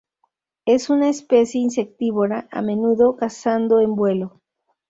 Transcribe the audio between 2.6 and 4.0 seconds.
menudo cazando en